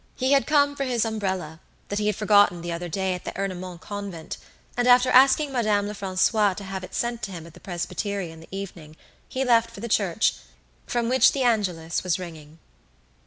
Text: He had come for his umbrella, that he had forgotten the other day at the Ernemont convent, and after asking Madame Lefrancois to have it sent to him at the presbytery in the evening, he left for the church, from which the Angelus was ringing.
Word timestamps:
He 0.15 0.31
had 0.31 0.47
come 0.47 0.75
for 0.75 0.83
his 0.85 1.05
umbrella, 1.05 1.59
that 1.89 1.99
he 1.99 2.07
had 2.07 2.15
forgotten 2.15 2.61
the 2.61 2.71
other 2.71 2.89
day 2.89 3.13
at 3.13 3.23
the 3.23 3.37
Ernemont 3.37 3.81
convent, 3.81 4.37
and 4.75 4.87
after 4.87 5.11
asking 5.11 5.51
Madame 5.51 5.87
Lefrancois 5.87 6.55
to 6.55 6.63
have 6.63 6.83
it 6.83 6.95
sent 6.95 7.21
to 7.21 7.31
him 7.31 7.45
at 7.45 7.53
the 7.53 7.59
presbytery 7.59 8.31
in 8.31 8.39
the 8.39 8.47
evening, 8.49 8.97
he 9.29 9.45
left 9.45 9.69
for 9.69 9.79
the 9.79 9.87
church, 9.87 10.37
from 10.87 11.07
which 11.07 11.33
the 11.33 11.43
Angelus 11.43 12.03
was 12.03 12.17
ringing. 12.17 12.57